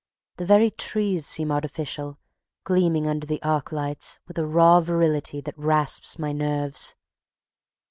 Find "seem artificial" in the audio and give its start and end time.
1.27-2.17